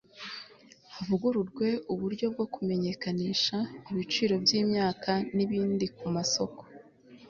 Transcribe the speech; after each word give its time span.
havugururwe 0.95 1.67
uburyo 1.93 2.25
bwo 2.33 2.45
kumenyekanisha 2.53 3.57
ibiciro 3.89 4.33
by'imyaka 4.43 5.11
n'ibindi 5.35 5.85
ku 5.97 6.05
masoko 6.15 6.61